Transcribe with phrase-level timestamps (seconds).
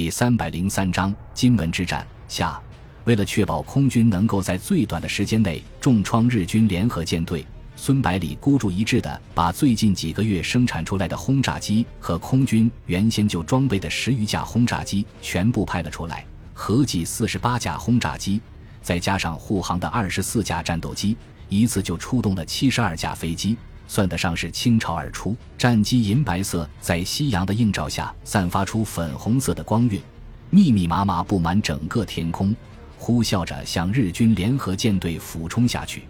[0.00, 2.58] 第三百零三章金门之战下，
[3.04, 7.44] 为了确保空军能够在最短的时间内重创日军联合舰队，
[7.76, 16.24] 孙百里孤注一掷地把最近几个月生产出来的轰炸机和空军原先就装备的十余架轰炸机全部派了出来，
[16.54, 18.40] 合计四十八架轰炸机，
[18.80, 21.14] 再加上护航的二十四架战斗机，
[21.50, 23.54] 一次就出动了七十二架飞机。
[23.90, 30.00] 算得上是倾巢而出，战机银白色在夕阳的映照下散发出粉红色的光晕，
[30.48, 32.54] 密密麻麻布满整个天空，
[32.96, 36.04] 呼啸着向日军联合舰队俯冲下去。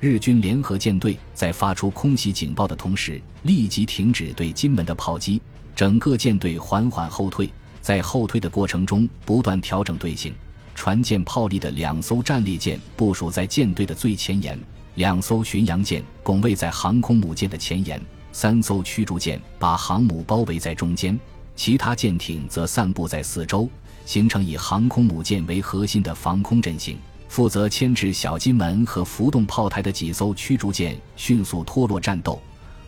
[0.00, 5.40] 日军联合舰队在发出空袭警报的同时，立即停止对金门的炮击，
[5.76, 7.48] 整个舰队缓缓后退，
[7.80, 10.34] 在后退的过程中不断调整队形，
[10.74, 14.58] 船舰炮力的两艘战列舰部署在舰队的最前沿。
[14.94, 18.00] 两艘巡洋舰拱卫在航空母舰的前沿，
[18.30, 21.18] 三艘驱逐舰把航母包围在中间，
[21.56, 23.68] 其他舰艇则散布在四周，
[24.04, 26.98] 形成以航空母舰为核心的防空阵型。
[27.28, 32.38] 负责牵制小金门和浮动炮台的几艘驱逐舰迅速脱落战斗，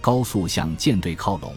[0.03, 1.55] 高速向舰队靠拢。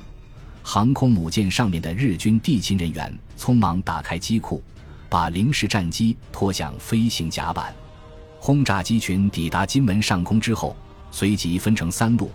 [0.64, 4.64] 航空母舰上面的日军地勤人员匆忙打开机库，
[5.09, 7.75] 把零式战机拖向飞行甲板。
[8.47, 10.73] 轰炸机群抵达金门上空之后，
[11.11, 12.31] 随即分成三路，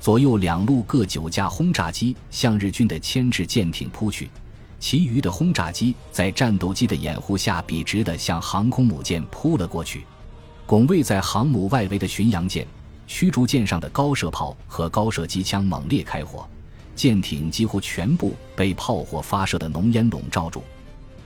[0.00, 4.28] 左右两路各九架轰炸机向日军的牵制舰艇扑去，
[4.80, 10.04] 其余的轰炸机在战斗机的掩护下笔直地向航空母舰扑了过去。
[10.66, 12.66] 拱卫在航母外围的巡洋舰、
[13.06, 16.44] 驱逐舰上的高射炮和高射机枪猛烈开火，
[16.96, 20.64] 舰艇几乎全部被炮火发射的浓烟笼罩住，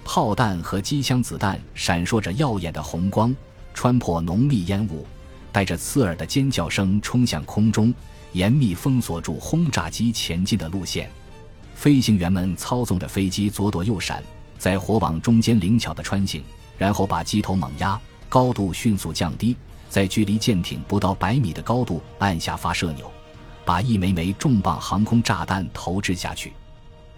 [0.04, 3.34] 炮弹和机枪子弹闪烁着耀眼的红光。
[3.76, 5.06] 穿破浓密烟雾，
[5.52, 7.92] 带着刺耳的尖叫声冲向空中，
[8.32, 11.10] 严密封锁住轰炸机前进的路线。
[11.74, 14.22] 飞行员们操纵着飞机左躲右闪，
[14.58, 16.42] 在火网中间灵巧地穿行，
[16.78, 19.54] 然后把机头猛压，高度迅速降低，
[19.90, 23.12] 在距离舰艇不到百米的高度按下发射钮，
[23.66, 26.54] 把一枚枚重磅航空炸弹投掷下去。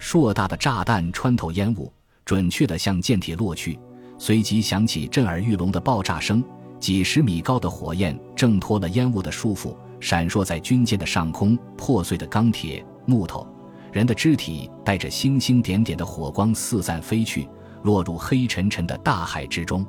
[0.01, 1.93] 硕大的炸弹穿透烟雾，
[2.25, 3.79] 准确地向舰体落去。
[4.19, 6.43] 随即响起震耳欲聋的爆炸声，
[6.81, 11.57] 几十米高的火焰挣脱了烟雾的束缚，闪烁在军舰的上空。
[11.77, 13.47] 破碎的钢铁、木头、
[13.93, 17.49] 人的肢体带着星星点点的火光四散飞去，
[17.85, 19.87] 落入黑沉沉的大海之中。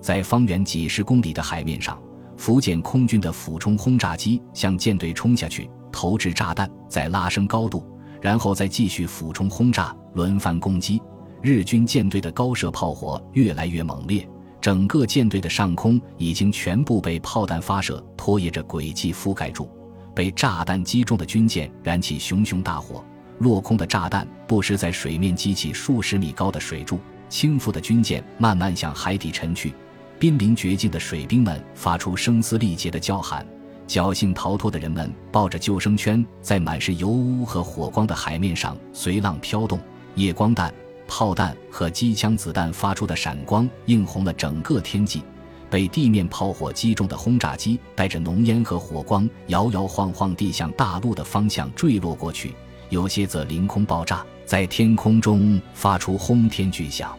[0.00, 2.00] 在方圆几十公里的海面上，
[2.36, 7.84] 福建空军的俯冲轰炸机向舰队冲下去，投掷炸弹，再拉升高度，
[8.20, 11.00] 然后再继续俯冲轰炸，轮番攻击。
[11.42, 14.24] 日军舰队的高射炮火越来越猛烈，
[14.60, 19.68] 整个舰队的上空已经全部被炮弹发射拖曳着轨迹覆盖住。
[20.14, 23.04] 被炸弹击中的军舰燃起熊熊大火，
[23.40, 27.00] 落空的炸弹不时在水面激起数十米高的水柱。
[27.28, 29.74] 倾覆的军舰慢慢向海底沉去，
[30.20, 33.44] 濒临绝境的水兵们发出声嘶力竭的叫喊，
[33.88, 39.80] 侥幸逃脱的人们抱着救生圈，在满是油污和火光的海面上随浪飘动。
[40.14, 40.72] 夜光弹。
[41.14, 45.20] 炮弹和机枪子弹发出的闪光映红了整个天际，
[45.68, 52.54] 被地面炮火击中的轰炸机带着浓烟和火光，摇摇晃晃地向大陆的方向坠落过去。
[52.88, 57.14] 有些则凌空爆炸，在天空中发出轰天巨响，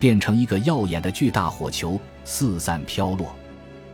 [0.00, 3.30] 变成一个耀眼的巨大火球四散飘落。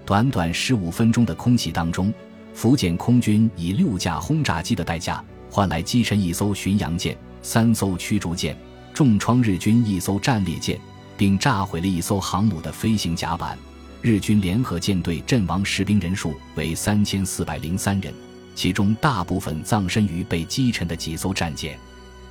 [0.07, 2.15] 短短十五分钟的空袭当中，
[2.55, 8.57] 福建空军以六架轰炸机的代价，换来击沉一艘巡洋舰、三艘驱逐舰。
[8.95, 10.79] 重创日军一艘战列舰，
[11.17, 13.59] 并炸毁了一艘航母的飞行甲板。
[14.01, 18.15] 日军联合舰队阵亡士兵人数为三千四百零三人，
[18.55, 21.77] 其中大部分葬身于被击沉的几艘战舰。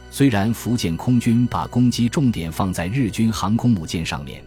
[0.09, 4.41] 虽然福建空军把攻击重点放在日军航空母舰上面，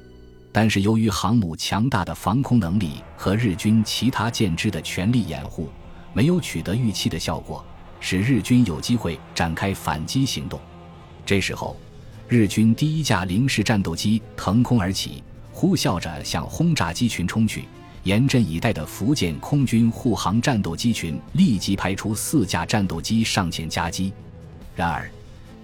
[0.52, 5.68] 但是由于航母强大的防空能力和日军其他舰只的全力掩护，
[6.14, 7.62] 没有取得预期的效果，
[8.00, 10.58] 使日军有机会展开反击行动。
[11.26, 11.76] 这时候。
[12.28, 17.66] 日军第一架零式战斗机腾空而起，呼啸着向轰炸机群冲去。
[18.02, 24.12] 严阵以待的福建空军护航战斗机群立即派出四架战斗机上前夹击。
[24.74, 25.08] 然而，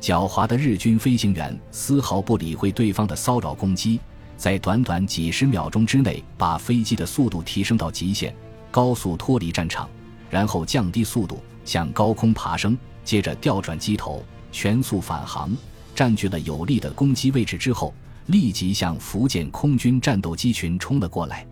[0.00, 3.98] 狡猾的日军飞行员丝毫不理会对方的骚扰攻击，
[4.36, 8.32] 在短短几十秒钟之内，把飞机的速度提升到极限，
[8.70, 9.88] 高速脱离战场，
[10.30, 15.50] 然后降低速度向高空爬升，接着调转机头，全速返航。
[15.94, 17.94] 占据了有利的攻击位置之后，
[18.26, 21.46] 立即向福建空军战斗机群冲了过来。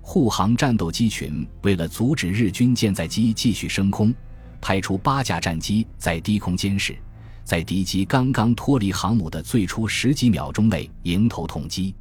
[0.00, 4.12] 护航战斗机群为了阻止日军舰载机继续升空，
[4.60, 6.96] 派出八架战机在低空监视，
[7.44, 11.94] 在敌机刚刚脱离航母的最初十几秒钟内迎头痛击。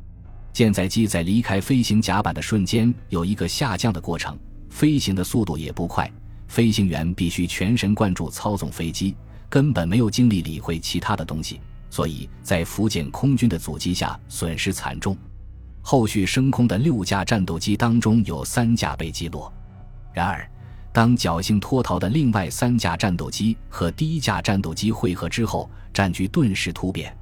[0.52, 4.38] 舰载机在离开飞行甲板的瞬间有一个下降的过程，
[4.70, 6.12] 飞行的速度也不快，
[6.48, 9.16] 飞行员必须全神贯注操纵飞机，
[9.48, 15.18] 根本没有精力理会其他的东西，所以在福建空军的阻击下损失惨重。
[15.82, 19.52] 后续升空的六架战斗机当中有三架被击落。
[20.14, 20.48] 然而，
[20.92, 27.16] 当侥幸脱逃的另外三架战斗机和第一架战斗机汇合之后，战局顿时突变。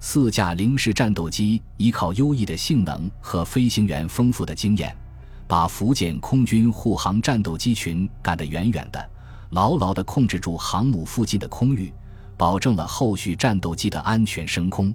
[0.00, 4.94] 四架零式战斗机依靠优异的性能和飞行员丰富的经验，
[5.46, 9.10] 把福建空军护航战斗机群赶得远远的，
[9.50, 11.90] 牢牢地控制住航母附近的空域，
[12.36, 14.94] 保证了后续战斗机的安全升空。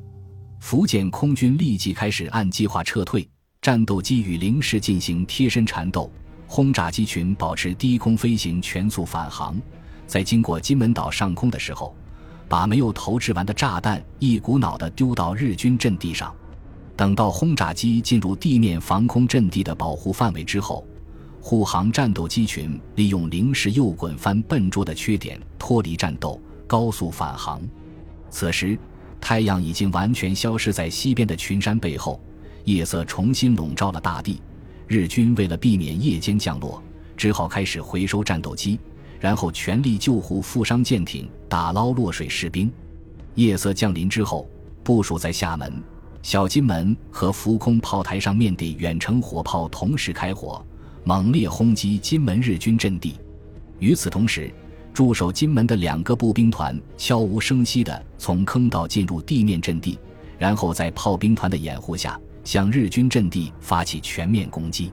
[0.59, 3.27] 福建空军立即开始按计划撤退，
[3.61, 6.11] 战斗机与零式进行贴身缠斗，
[6.47, 9.59] 轰炸机群保持低空飞行，全速返航。
[10.05, 11.95] 在经过金门岛上空的时候。
[12.49, 16.33] 把没有投掷完的炸弹一股脑地丢到日军阵地上，
[16.95, 20.83] 等到轰炸机进入地面防空阵地的保护范围之后，
[21.39, 27.59] 护航战斗机群利用零式右滚翻笨拙的缺点脱离战斗，高速返航。
[28.29, 28.77] 此时，
[29.19, 32.21] 太阳已经完全消失在西边的群山背后，
[32.65, 34.39] 夜色重新笼罩了大地。
[34.87, 36.81] 日军为了避免夜间降落，
[37.17, 38.79] 只好开始回收战斗机。
[39.19, 42.71] 然后全力救护负伤舰艇，打捞落水士兵。
[43.33, 44.47] 夜色降临之后，
[44.83, 45.83] 部署在厦门、
[46.21, 50.63] 小金门和浮空炮台上面的远程火炮同时开火，
[51.03, 53.17] 猛烈轰击金门日军阵地。
[53.79, 54.53] 与此同时，
[54.99, 59.97] 驻守金门的两个步兵团悄无声息地从坑道进入地面阵地，
[60.37, 64.91] 然后在炮兵团的掩护下向日军阵地发起全面攻击。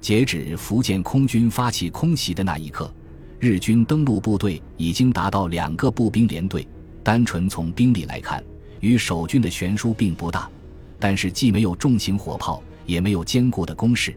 [0.00, 2.92] 截止福建空军发起空袭的那一刻。
[3.38, 6.66] 日军登陆部队已经达到两个步兵连队，
[7.04, 8.42] 单纯从兵力来看，
[8.80, 10.50] 与守军的悬殊并不大。
[10.98, 14.12] 但是既没有重型火炮，也没有坚固的工事，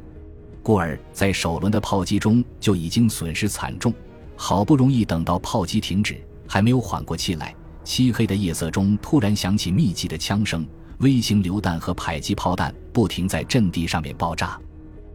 [0.63, 3.93] 故而在首轮的炮击中就已经损失惨重。
[4.41, 7.53] 好不容易等到炮击停止，还没有缓过气来，
[7.83, 10.65] 漆黑的夜色中突然响起密集的枪声，
[10.99, 14.57] 微型榴弹和迫击炮弹不停在阵地上面爆炸，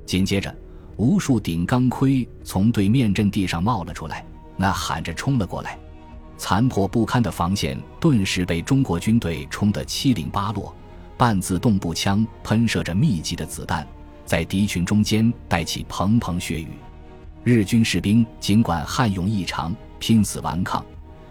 [0.05, 0.55] 紧接着。
[0.97, 4.27] 无数顶钢盔从对面阵地上冒了出来，
[4.59, 5.79] 呐喊着冲了过来。
[6.37, 10.73] 残破不堪的防线顿时被中国军队冲得七零八落。
[11.17, 13.89] 半自动步枪喷射着密集的子弹，
[14.27, 16.69] 在敌群中间带起蓬蓬血雨。
[17.45, 20.83] 日军士兵尽管悍勇异常，拼死顽抗，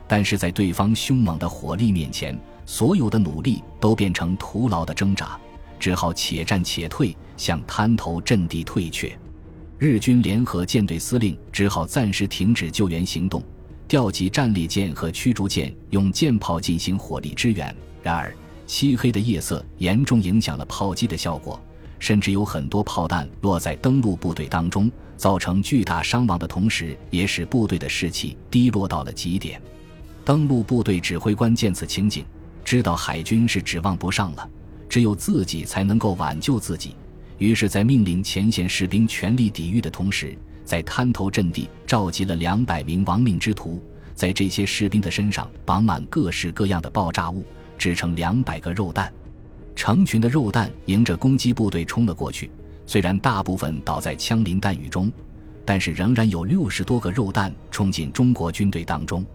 [0.07, 5.39] 但是在对方凶猛的火力面前，所有的努力都变成徒劳的挣扎，
[5.79, 9.11] 只好且战且退，向滩头阵地退却。
[9.79, 13.41] 日军联合舰队司令只好暂时停止救援行动，
[13.87, 17.75] 调集战列舰和驱逐舰用舰炮进行火力支援。
[18.03, 18.31] 然而，
[18.67, 21.59] 漆黑的夜色严重影响了炮击的效果，
[21.97, 24.91] 甚至有很多炮弹落在登陆部队当中，
[25.23, 29.61] 造成巨大伤亡的同时，也使部队的士气低落到了极点。
[30.25, 32.25] 登陆部队指挥官见此情景，
[32.65, 34.49] 知道海军是指望不上了，
[34.89, 36.93] 只有自己才能够挽救自己。
[37.37, 43.81] 于是，在命令前线士兵全力抵御的同时，在滩头阵地召集了两百名亡命之徒，
[44.13, 47.45] 在这些士兵的身上绑满各式各样的爆炸物，
[47.77, 49.09] 制成两百个肉弹。
[49.73, 52.51] 成群的肉弹迎着攻击部队冲了过去，
[52.85, 55.11] 虽然大部分倒在枪林弹雨中，
[55.65, 59.25] 但是仍然有六十多个肉弹冲进中国军队当中。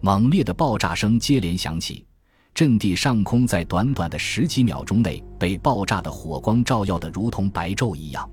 [0.00, 2.04] 猛烈的爆炸声接连响起。
[2.54, 8.26] 阵地上空在短短的十几秒钟内被爆炸的火光照耀得如同白昼一样，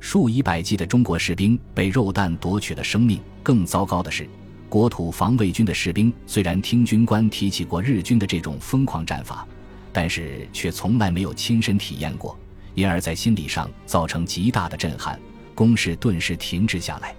[0.00, 3.18] 数以百计的中国士兵被肉弹夺取了生命。
[3.42, 4.28] 更糟糕的是，
[4.68, 9.48] 国土防卫军的士兵虽然听军官提起过日军的这种疯狂战法，
[9.94, 12.38] 但是却从来没有亲身体验过，
[12.74, 15.18] 因而，在心理上造成极大的震撼，
[15.54, 17.14] 攻势顿时停滞下来。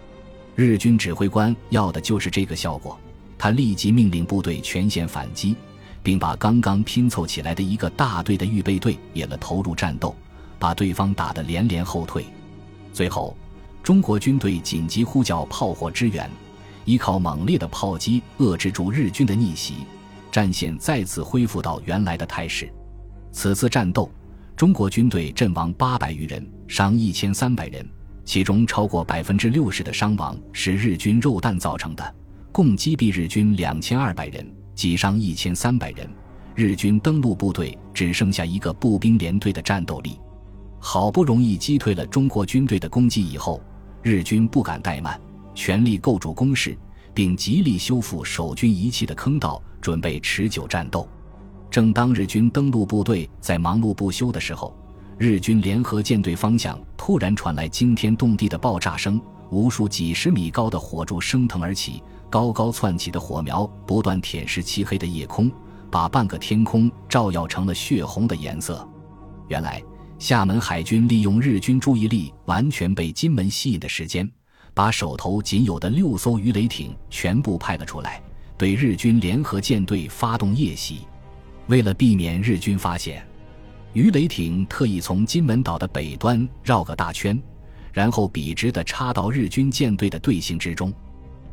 [0.56, 3.00] 日军指挥官要的就是这个效果，
[3.38, 5.56] 他立即命令部队全线反击。
[6.04, 10.16] 并把刚刚拼凑起来的一个大队的预备队也了投入战斗，
[10.60, 12.24] 把对方打得连连后退。
[12.94, 13.36] 最后，
[13.82, 16.30] 中国军队紧急呼叫炮火支援，
[16.86, 19.78] 依靠猛烈的炮击遏制住日军的逆袭，
[20.32, 22.72] 战线再次恢复到原来的态势。
[23.32, 24.08] 此次战斗，
[24.56, 27.86] 中国军队阵亡八百余人，伤一千三百人，
[28.24, 32.16] 其中超过百分之六十的伤亡是日军肉弹造成的，
[32.54, 34.50] 共击毙日军两千二百人。
[34.74, 36.10] 击伤一千三百人，
[36.54, 40.20] 日军登陆部队只剩下一个步兵连队的战斗力。
[40.80, 43.62] 好不容易击退了中国军队的攻击以后，
[44.04, 45.20] 日军不敢怠慢，
[45.54, 46.78] 全力构筑工事，
[47.14, 51.08] 并极力修复守军遗弃的坑道，准备持久战斗。
[51.76, 54.74] 正当日军登陆部队在忙碌不休的时候，
[55.18, 65.52] 日军联合舰队方向突然传来惊天动地的爆炸声，无数几十米高的火柱升腾而起，高高窜起的火苗不断舔舐漆黑的夜空，
[65.92, 68.88] 把半个天空照耀成了血红的颜色。
[69.50, 69.84] 原来，
[70.18, 74.26] 厦门海军利用日军注意力完全被金门吸引的时间，
[74.74, 78.24] 把手头仅有的六艘鱼雷艇全部派了出来，
[78.58, 81.00] 对日军联合舰队发动夜袭。
[81.68, 83.26] 为了避免日军发现，
[83.94, 87.42] 鱼雷艇特意从金门岛的北端绕个大圈，
[87.92, 90.94] 然后笔直地插到日军舰队的队形之中。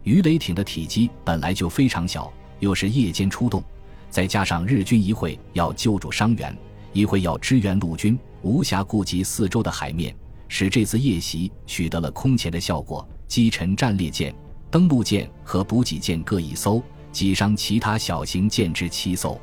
[0.02, 3.62] 鱼雷艇的体积本来就非常小，又是夜间出动，
[4.10, 6.54] 再加上日军一会要救助伤员，
[6.92, 10.14] 一会要支援陆军，无暇顾及四周的海面，
[10.46, 14.34] 使这次夜袭取得了空前的效果，击沉战列舰、
[14.70, 19.40] 登陆舰和补给舰各一艘，击伤其他小型舰只七艘。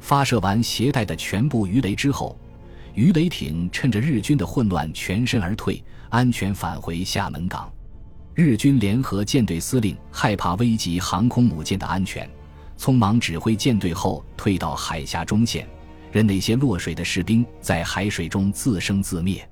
[0.00, 2.36] 发射完携带的全部鱼雷之后，
[2.94, 7.72] 鱼雷艇趁着日军的混乱全身而退，安全返回厦门港。
[8.34, 12.28] 日军联合舰队司令害怕危及航空母舰的安全，
[12.78, 15.68] 匆忙指挥舰队后退到海峡中线，
[16.10, 19.46] 任那些落水的士兵在海水中自生自灭。